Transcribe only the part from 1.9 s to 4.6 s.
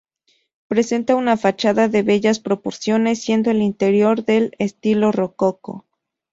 bellas proporciones siendo el interior de